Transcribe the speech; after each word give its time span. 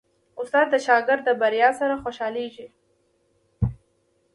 استاد 0.41 0.67
د 0.71 0.75
شاګرد 0.85 1.23
د 1.25 1.29
بریا 1.41 1.69
سره 1.79 1.95
خوشحالېږي. 2.03 2.67